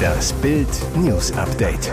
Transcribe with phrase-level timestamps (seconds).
[0.00, 1.92] Das Bild News Update.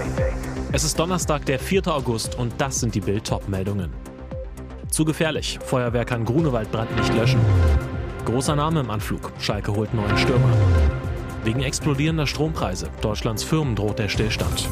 [0.72, 1.88] Es ist Donnerstag, der 4.
[1.88, 3.92] August und das sind die Bild meldungen
[4.90, 5.60] Zu gefährlich.
[5.64, 7.40] Feuerwehr kann Grunewaldbrand nicht löschen.
[8.26, 9.32] Großer Name im Anflug.
[9.40, 10.50] Schalke holt neuen Stürmer.
[11.44, 12.90] Wegen explodierender Strompreise.
[13.02, 14.68] Deutschlands Firmen droht der Stillstand.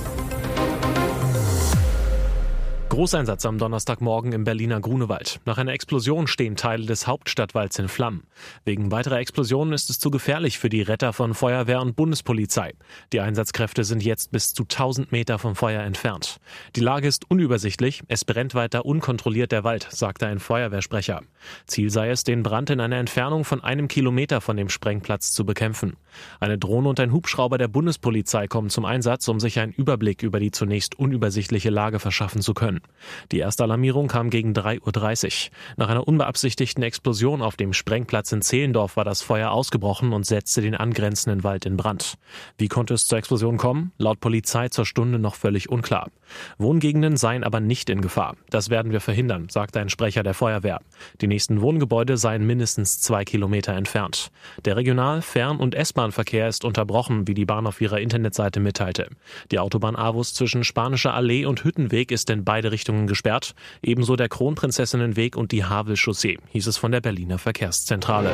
[2.96, 5.41] Großeinsatz am Donnerstagmorgen im Berliner Grunewald.
[5.44, 8.23] Nach einer Explosion stehen Teile des Hauptstadtwalds in Flammen.
[8.64, 12.73] Wegen weiterer Explosionen ist es zu gefährlich für die Retter von Feuerwehr und Bundespolizei.
[13.12, 16.38] Die Einsatzkräfte sind jetzt bis zu 1000 Meter vom Feuer entfernt.
[16.77, 18.02] Die Lage ist unübersichtlich.
[18.08, 21.22] Es brennt weiter unkontrolliert der Wald, sagte ein Feuerwehrsprecher.
[21.67, 25.45] Ziel sei es, den Brand in einer Entfernung von einem Kilometer von dem Sprengplatz zu
[25.45, 25.98] bekämpfen.
[26.39, 30.39] Eine Drohne und ein Hubschrauber der Bundespolizei kommen zum Einsatz, um sich einen Überblick über
[30.39, 32.84] die zunächst unübersichtliche Lage verschaffen zu können.
[33.31, 35.55] Die erste Alarmierung kam gegen 3.30 Uhr.
[35.77, 40.61] Nach einer unbeabsichtigten Explosion auf dem Sprengplatz in Zehlendorf war das Feuer ausgebrochen und setzte
[40.61, 42.16] den angrenzenden Wald in Brand.
[42.58, 43.91] Wie konnte es zur Explosion kommen?
[43.98, 46.09] Laut Polizei zur Stunde noch völlig unklar.
[46.58, 48.36] Wohngegenden seien aber nicht in Gefahr.
[48.50, 50.80] Das werden wir verhindern, sagte ein Sprecher der Feuerwehr.
[51.22, 54.31] Die nächsten Wohngebäude seien mindestens zwei Kilometer entfernt.
[54.63, 59.09] Der Regional-, Fern- und S-Bahn-Verkehr ist unterbrochen, wie die Bahn auf ihrer Internetseite mitteilte.
[59.52, 64.28] Die Autobahn Avus zwischen Spanischer Allee und Hüttenweg ist in beide Richtungen gesperrt, ebenso der
[64.28, 68.34] Kronprinzessinnenweg und die Havel-Chaussee, hieß es von der Berliner Verkehrszentrale.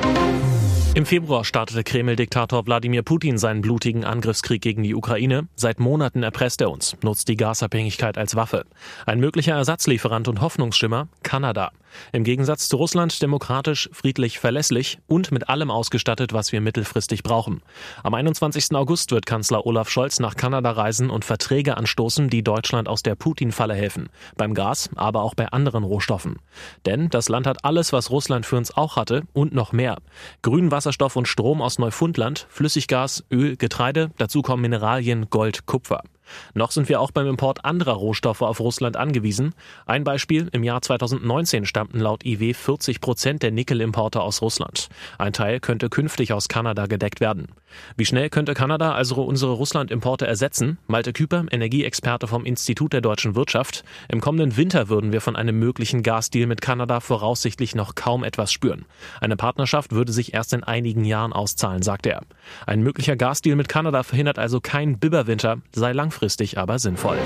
[0.96, 5.48] Im Februar startete Kreml-Diktator Wladimir Putin seinen blutigen Angriffskrieg gegen die Ukraine.
[5.56, 8.66] Seit Monaten erpresst er uns, nutzt die Gasabhängigkeit als Waffe.
[9.06, 11.72] Ein möglicher Ersatzlieferant und Hoffnungsschimmer Kanada.
[12.12, 17.62] Im Gegensatz zu Russland demokratisch, friedlich, verlässlich und mit allem ausgestattet, was wir mittelfristig brauchen.
[18.04, 18.76] Am 21.
[18.76, 23.16] August wird Kanzler Olaf Scholz nach Kanada reisen und Verträge anstoßen, die Deutschland aus der
[23.16, 24.10] Putin-Falle helfen.
[24.38, 26.38] Beim Gas, aber auch bei anderen Rohstoffen.
[26.86, 29.98] Denn das Land hat alles, was Russland für uns auch hatte und noch mehr.
[30.42, 36.04] Grünen Wasserstoff und Strom aus Neufundland, Flüssiggas, Öl, Getreide, dazu kommen Mineralien, Gold, Kupfer.
[36.54, 39.54] Noch sind wir auch beim Import anderer Rohstoffe auf Russland angewiesen.
[39.86, 44.90] Ein Beispiel, im Jahr 2019 stammten laut IW 40 Prozent der Nickelimporte aus Russland.
[45.18, 47.48] Ein Teil könnte künftig aus Kanada gedeckt werden.
[47.98, 50.78] Wie schnell könnte Kanada also unsere Russland-Importe ersetzen?
[50.88, 53.84] Malte Küper, Energieexperte vom Institut der deutschen Wirtschaft.
[54.10, 58.52] Im kommenden Winter würden wir von einem möglichen Gasdeal mit Kanada voraussichtlich noch kaum etwas
[58.52, 58.86] spüren.
[59.20, 62.24] Eine Partnerschaft würde sich erst in einigen Jahren auszahlen, sagt er.
[62.66, 67.18] Ein möglicher Gasdeal mit Kanada verhindert also keinen Biberwinter, sei langfristig aber sinnvoll.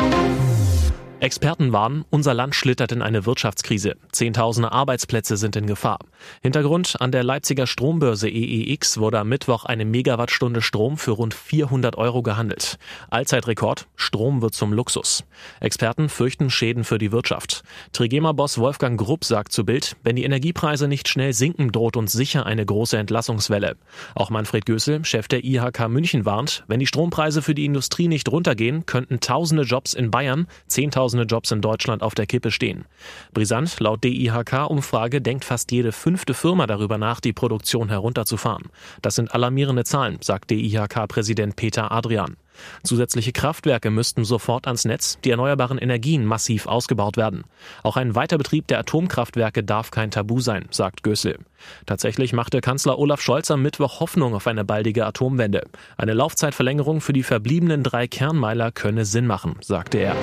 [1.21, 3.95] Experten warnen, unser Land schlittert in eine Wirtschaftskrise.
[4.11, 5.99] Zehntausende Arbeitsplätze sind in Gefahr.
[6.41, 11.97] Hintergrund, an der Leipziger Strombörse EEX wurde am Mittwoch eine Megawattstunde Strom für rund 400
[11.97, 12.77] Euro gehandelt.
[13.09, 15.23] Allzeitrekord, Strom wird zum Luxus.
[15.61, 17.63] Experten fürchten Schäden für die Wirtschaft.
[17.93, 22.45] Trigema-Boss Wolfgang Grupp sagt zu Bild, wenn die Energiepreise nicht schnell sinken, droht uns sicher
[22.45, 23.77] eine große Entlassungswelle.
[24.15, 28.29] Auch Manfred Gößel, Chef der IHK München, warnt, wenn die Strompreise für die Industrie nicht
[28.29, 32.85] runtergehen, könnten tausende Jobs in Bayern, zehntausende Zehntausende Jobs in Deutschland auf der Kippe stehen.
[33.31, 38.69] Brisant, laut DIHK-Umfrage denkt fast jede fünfte Firma darüber nach, die Produktion herunterzufahren.
[39.03, 42.37] Das sind alarmierende Zahlen, sagt DIHK-Präsident Peter Adrian.
[42.83, 47.43] Zusätzliche Kraftwerke müssten sofort ans Netz, die erneuerbaren Energien massiv ausgebaut werden.
[47.83, 51.39] Auch ein Weiterbetrieb der Atomkraftwerke darf kein Tabu sein, sagt Gößel.
[51.85, 55.67] Tatsächlich machte Kanzler Olaf Scholz am Mittwoch Hoffnung auf eine baldige Atomwende.
[55.97, 60.15] Eine Laufzeitverlängerung für die verbliebenen drei Kernmeiler könne Sinn machen, sagte er.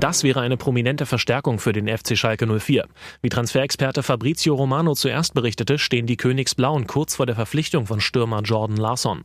[0.00, 2.86] Das wäre eine prominente Verstärkung für den FC Schalke 04.
[3.22, 8.42] Wie Transferexperte Fabrizio Romano zuerst berichtete, stehen die Königsblauen kurz vor der Verpflichtung von Stürmer
[8.42, 9.24] Jordan Larsson.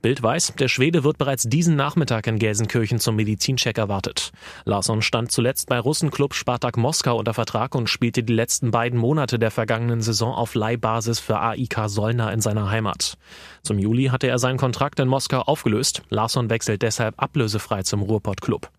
[0.00, 4.32] Bild weiß, der Schwede wird bereits diesen Nachmittag in Gelsenkirchen zum Medizincheck erwartet.
[4.64, 9.38] Larsson stand zuletzt bei Russenklub Spartak Moskau unter Vertrag und spielte die letzten beiden Monate
[9.38, 13.18] der vergangenen Saison auf Leihbasis für AIK Solna in seiner Heimat.
[13.62, 16.02] Zum Juli hatte er seinen Kontrakt in Moskau aufgelöst.
[16.08, 18.70] Larsson wechselt deshalb ablösefrei zum Ruhrpott-Club.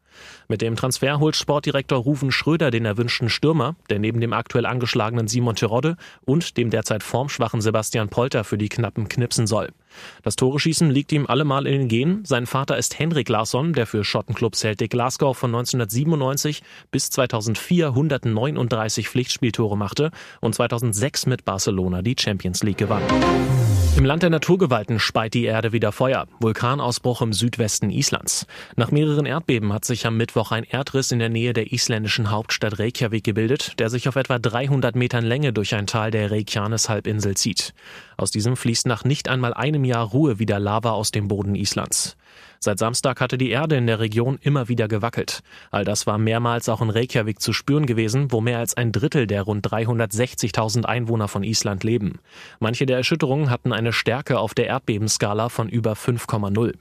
[0.48, 5.28] Mit dem Transfer holt Sportdirektor Ruven Schröder den erwünschten Stürmer, der neben dem aktuell angeschlagenen
[5.28, 9.70] Simon Terodde und dem derzeit formschwachen Sebastian Polter für die Knappen knipsen soll.
[10.24, 12.26] Das Toreschießen liegt ihm allemal in den Genen.
[12.26, 19.10] Sein Vater ist Henrik Larsson, der für Schottenclub Celtic Glasgow von 1997 bis 2004 139
[19.10, 20.12] Pflichtspieltore machte
[20.42, 23.04] und 2006 mit Barcelona die Champions League gewann.
[23.96, 26.26] Im Land der Naturgewalten speit die Erde wieder Feuer.
[26.40, 28.48] Vulkanausbruch im Südwesten Islands.
[28.76, 32.80] Nach mehreren Erdbeben hat sich am Mittwoch ein Erdriss in der Nähe der isländischen Hauptstadt
[32.80, 37.76] Reykjavik gebildet, der sich auf etwa 300 Metern Länge durch ein Tal der Reykjanes-Halbinsel zieht.
[38.18, 42.18] Aus diesem fließt nach nicht einmal einem Jahr Ruhe wieder Lava aus dem Boden Islands.
[42.60, 45.42] Seit Samstag hatte die Erde in der Region immer wieder gewackelt.
[45.72, 49.28] All das war mehrmals auch in Reykjavik zu spüren gewesen, wo mehr als ein Drittel
[49.28, 52.20] der rund 360.000 Einwohner von Island leben.
[52.60, 56.74] Manche der Erschütterungen hatten eine Stärke auf der Erdbebenskala von über 5,0.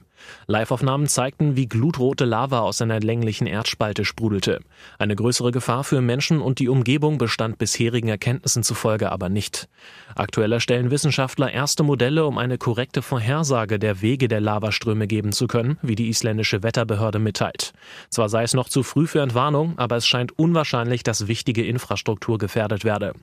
[0.47, 4.59] Liveaufnahmen zeigten, wie glutrote Lava aus einer länglichen Erdspalte sprudelte.
[4.99, 9.69] Eine größere Gefahr für Menschen und die Umgebung bestand bisherigen Erkenntnissen zufolge aber nicht.
[10.15, 15.47] Aktuell erstellen Wissenschaftler erste Modelle, um eine korrekte Vorhersage der Wege der Lavaströme geben zu
[15.47, 17.73] können, wie die isländische Wetterbehörde mitteilt.
[18.09, 22.37] Zwar sei es noch zu früh für Entwarnung, aber es scheint unwahrscheinlich, dass wichtige Infrastruktur
[22.37, 23.13] gefährdet werde.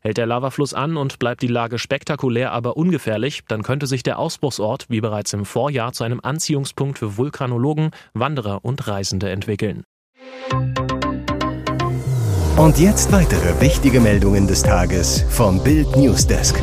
[0.00, 4.18] Hält der Lavafluss an und bleibt die Lage spektakulär, aber ungefährlich, dann könnte sich der
[4.18, 9.84] Ausbruchsort, wie bereits im Vorjahr, zu einem Anziehungs Anziehungspunkt für Vulkanologen, Wanderer und Reisende entwickeln.
[12.56, 16.56] Und jetzt weitere wichtige Meldungen des Tages vom Bild Newsdesk.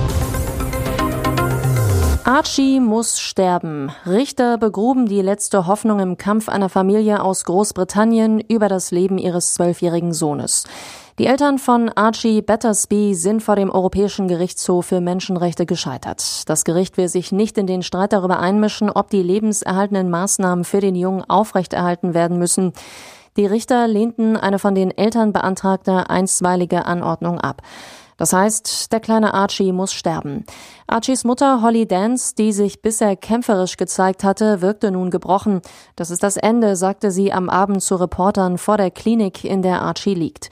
[2.28, 3.90] Archie muss sterben.
[4.06, 9.54] Richter begruben die letzte Hoffnung im Kampf einer Familie aus Großbritannien über das Leben ihres
[9.54, 10.66] zwölfjährigen Sohnes.
[11.20, 16.50] Die Eltern von Archie Battersby sind vor dem Europäischen Gerichtshof für Menschenrechte gescheitert.
[16.50, 20.82] Das Gericht will sich nicht in den Streit darüber einmischen, ob die lebenserhaltenden Maßnahmen für
[20.82, 22.74] den Jungen aufrechterhalten werden müssen.
[23.38, 27.62] Die Richter lehnten eine von den Eltern beantragte einstweilige Anordnung ab.
[28.18, 30.46] Das heißt, der kleine Archie muss sterben.
[30.88, 35.62] Archies Mutter Holly Dance, die sich bisher kämpferisch gezeigt hatte, wirkte nun gebrochen.
[35.96, 39.82] Das ist das Ende, sagte sie am Abend zu Reportern vor der Klinik, in der
[39.82, 40.50] Archie liegt.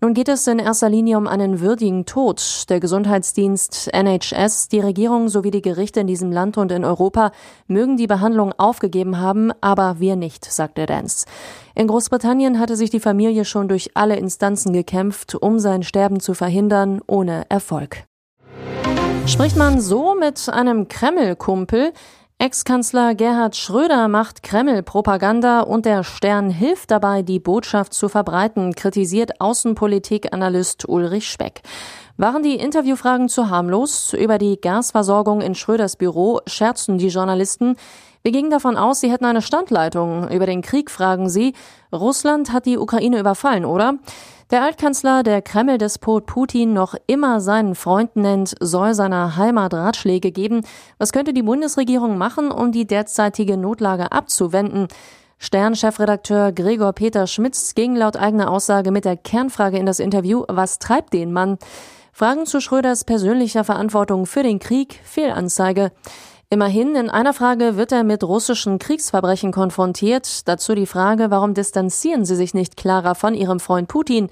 [0.00, 2.66] Nun geht es in erster Linie um einen würdigen Tod.
[2.68, 7.32] Der Gesundheitsdienst NHS, die Regierung sowie die Gerichte in diesem Land und in Europa
[7.66, 11.26] mögen die Behandlung aufgegeben haben, aber wir nicht, sagte Dance.
[11.74, 16.32] In Großbritannien hatte sich die Familie schon durch alle Instanzen gekämpft, um sein Sterben zu
[16.32, 18.04] verhindern, ohne Erfolg.
[19.26, 21.92] Spricht man so mit einem Kreml-Kumpel?
[22.40, 29.40] Ex-Kanzler Gerhard Schröder macht Kreml-Propaganda und der Stern hilft dabei, die Botschaft zu verbreiten, kritisiert
[29.40, 31.62] Außenpolitik-Analyst Ulrich Speck.
[32.16, 34.12] Waren die Interviewfragen zu harmlos?
[34.12, 37.74] Über die Gasversorgung in Schröders Büro scherzten die Journalisten.
[38.22, 40.28] Wir gingen davon aus, sie hätten eine Standleitung.
[40.28, 41.54] Über den Krieg fragen sie,
[41.92, 43.94] Russland hat die Ukraine überfallen, oder?
[44.50, 50.62] Der Altkanzler, der Kreml-Despot Putin noch immer seinen Freund nennt, soll seiner Heimat Ratschläge geben.
[50.96, 54.88] Was könnte die Bundesregierung machen, um die derzeitige Notlage abzuwenden?
[55.38, 60.78] Stern-Chefredakteur Gregor Peter Schmitz ging laut eigener Aussage mit der Kernfrage in das Interview, was
[60.78, 61.58] treibt den Mann?
[62.12, 65.92] Fragen zu Schröders persönlicher Verantwortung für den Krieg, Fehlanzeige.
[66.50, 70.48] Immerhin, in einer Frage wird er mit russischen Kriegsverbrechen konfrontiert.
[70.48, 74.30] Dazu die Frage, warum distanzieren Sie sich nicht klarer von Ihrem Freund Putin?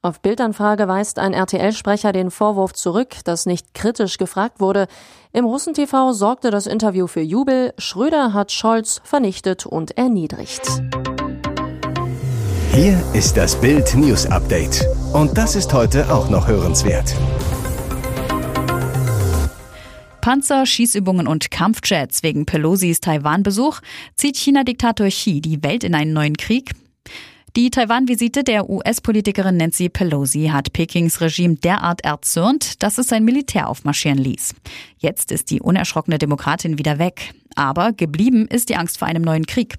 [0.00, 4.86] Auf Bildanfrage weist ein RTL-Sprecher den Vorwurf zurück, dass nicht kritisch gefragt wurde.
[5.34, 7.74] Im Russen-TV sorgte das Interview für Jubel.
[7.76, 10.66] Schröder hat Scholz vernichtet und erniedrigt.
[12.72, 14.86] Hier ist das Bild News Update.
[15.12, 17.14] Und das ist heute auch noch hörenswert.
[20.28, 23.80] Panzer, Schießübungen und Kampfjets wegen Pelosis Taiwan-Besuch
[24.14, 26.72] zieht China-Diktator Xi die Welt in einen neuen Krieg.
[27.56, 33.70] Die Taiwan-Visite der US-Politikerin Nancy Pelosi hat Pekings Regime derart erzürnt, dass es sein Militär
[33.70, 34.54] aufmarschieren ließ.
[34.98, 37.32] Jetzt ist die unerschrockene Demokratin wieder weg.
[37.54, 39.76] Aber geblieben ist die Angst vor einem neuen Krieg.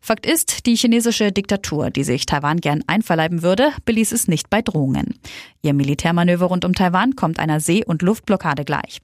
[0.00, 4.62] Fakt ist, die chinesische Diktatur, die sich Taiwan gern einverleiben würde, beließ es nicht bei
[4.62, 5.14] Drohungen.
[5.62, 9.00] Ihr Militärmanöver rund um Taiwan kommt einer See- und Luftblockade gleich.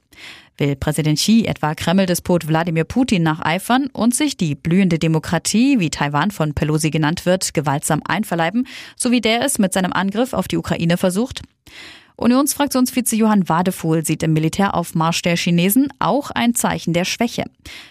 [0.58, 6.30] Will Präsident Xi etwa Kreml-Despot Wladimir Putin nacheifern und sich die blühende Demokratie, wie Taiwan
[6.30, 8.66] von Pelosi genannt wird, gewaltsam einverleiben,
[8.96, 11.42] so wie der es mit seinem Angriff auf die Ukraine versucht?
[12.16, 17.44] Unionsfraktionsvize Johann Wadefuhl sieht im Militäraufmarsch der Chinesen auch ein Zeichen der Schwäche.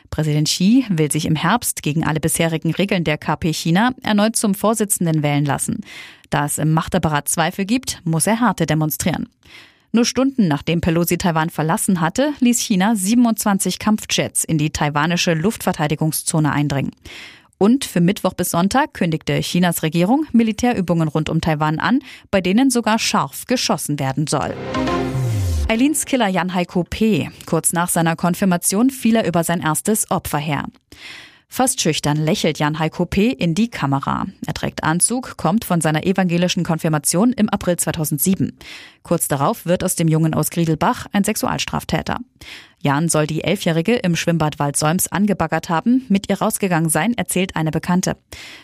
[0.09, 4.55] Präsident Xi will sich im Herbst gegen alle bisherigen Regeln der KP China erneut zum
[4.55, 5.81] Vorsitzenden wählen lassen.
[6.31, 9.29] Da es im Machtapparat Zweifel gibt, muss er Härte demonstrieren.
[9.91, 16.51] Nur Stunden nachdem Pelosi Taiwan verlassen hatte, ließ China 27 Kampfjets in die taiwanische Luftverteidigungszone
[16.51, 16.91] eindringen.
[17.57, 21.99] Und für Mittwoch bis Sonntag kündigte Chinas Regierung Militärübungen rund um Taiwan an,
[22.31, 24.53] bei denen sogar scharf geschossen werden soll.
[25.67, 27.31] Eileens Killer Jan Heiko P.
[27.45, 30.65] Kurz nach seiner Konfirmation fiel er über sein erstes Opfer her.
[31.55, 33.29] Fast schüchtern lächelt Jan Heiko P.
[33.29, 34.25] in die Kamera.
[34.45, 38.59] Er trägt Anzug, kommt von seiner evangelischen Konfirmation im April 2007.
[39.03, 42.17] Kurz darauf wird aus dem Jungen aus Griedelbach ein Sexualstraftäter.
[42.79, 47.71] Jan soll die Elfjährige im Schwimmbad Waldsäums angebaggert haben, mit ihr rausgegangen sein, erzählt eine
[47.71, 48.17] Bekannte.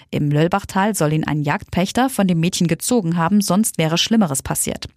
[0.10, 4.90] Im Löllbachtal soll ihn ein Jagdpächter von dem Mädchen gezogen haben, sonst wäre Schlimmeres passiert.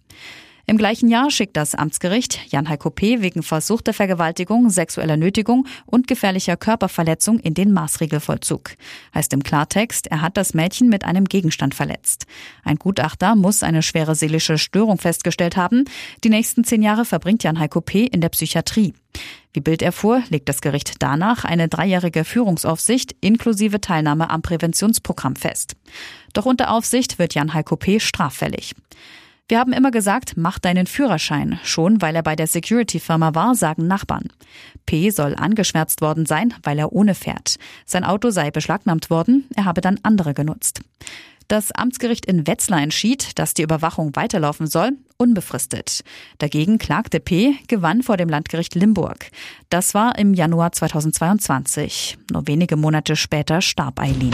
[0.67, 3.21] Im gleichen Jahr schickt das Amtsgericht Jan-Heiko P.
[3.21, 8.71] wegen versuchter Vergewaltigung, sexueller Nötigung und gefährlicher Körperverletzung in den Maßregelvollzug.
[9.13, 12.25] Heißt im Klartext, er hat das Mädchen mit einem Gegenstand verletzt.
[12.63, 15.85] Ein Gutachter muss eine schwere seelische Störung festgestellt haben.
[16.23, 18.05] Die nächsten zehn Jahre verbringt Jan-Heiko P.
[18.05, 18.95] in der Psychiatrie.
[19.53, 25.75] Wie Bild erfuhr, legt das Gericht danach eine dreijährige Führungsaufsicht inklusive Teilnahme am Präventionsprogramm fest.
[26.33, 27.99] Doch unter Aufsicht wird Jan-Heiko P.
[27.99, 28.73] straffällig.
[29.47, 31.59] Wir haben immer gesagt, mach deinen Führerschein.
[31.63, 34.29] Schon weil er bei der Security-Firma war, sagen Nachbarn.
[34.87, 37.57] P soll angeschwärzt worden sein, weil er ohne fährt.
[37.85, 40.81] Sein Auto sei beschlagnahmt worden, er habe dann andere genutzt.
[41.47, 46.03] Das Amtsgericht in Wetzlar entschied, dass die Überwachung weiterlaufen soll, unbefristet.
[46.39, 49.29] Dagegen klagte P., gewann vor dem Landgericht Limburg.
[49.69, 52.17] Das war im Januar 2022.
[52.31, 54.33] Nur wenige Monate später starb Eileen.